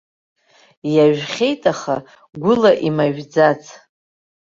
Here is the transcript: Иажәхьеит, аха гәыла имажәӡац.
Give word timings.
Иажәхьеит, 0.93 1.61
аха 1.73 1.95
гәыла 2.41 2.71
имажәӡац. 2.87 3.63